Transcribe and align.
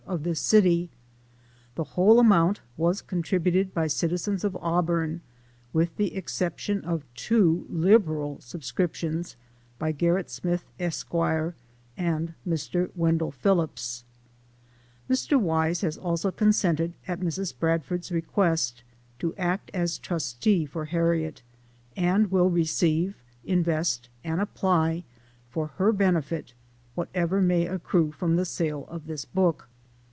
of 0.07 0.23
this 0.23 0.41
city. 0.41 0.89
The 1.75 1.85
whole 1.85 2.19
amount 2.19 2.59
was 2.75 3.01
contributed 3.01 3.73
by 3.73 3.85
citi 3.85 4.09
M79798 4.09 4.11
INTRODUCTION. 4.11 4.33
zens 4.35 4.43
of 4.43 4.57
Auburn, 4.57 5.21
with 5.71 5.95
the 5.95 6.15
exception 6.17 6.81
of 6.83 7.05
two 7.15 7.65
liberal 7.69 8.35
subscrip 8.39 8.93
tions 8.93 9.37
by 9.79 9.93
Gcrrit 9.93 10.27
Smith, 10.29 10.65
Esq., 10.81 11.13
and 11.95 12.33
Mr. 12.45 12.89
Wendell 12.93 13.31
Phillips. 13.31 14.03
Mr. 15.09 15.39
Wise 15.39 15.79
has 15.79 15.97
also 15.97 16.29
consented, 16.29 16.93
at 17.07 17.21
Mrs. 17.21 17.57
Bradford's 17.57 18.11
request, 18.11 18.83
to 19.19 19.33
act 19.37 19.71
as 19.73 19.97
trustee 19.97 20.65
for 20.65 20.85
Harriet; 20.85 21.41
and 21.95 22.29
will 22.31 22.49
receive, 22.49 23.15
invest, 23.45 24.09
and 24.25 24.41
apply, 24.41 25.05
for 25.49 25.67
her 25.77 25.93
benefit, 25.93 26.53
whatever 26.95 27.39
may 27.41 27.65
accrue 27.65 28.11
from 28.11 28.35
the 28.35 28.45
sale 28.45 28.85
of 28.89 29.07
this 29.07 29.23
book. 29.23 29.69